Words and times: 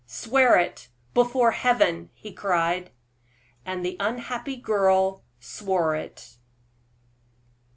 "Swear 0.07 0.57
it, 0.57 0.87
before 1.13 1.51
Heaven!" 1.51 2.09
he 2.15 2.33
cried. 2.33 2.89
And 3.67 3.85
the 3.85 3.97
unhappy 3.99 4.55
girl 4.55 5.21
swore 5.39 5.95
it! 5.95 6.37